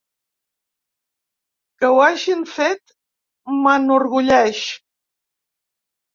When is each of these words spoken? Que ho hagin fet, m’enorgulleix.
Que 1.83 1.91
ho 1.97 1.99
hagin 2.05 2.41
fet, 2.55 2.95
m’enorgulleix. 3.59 4.65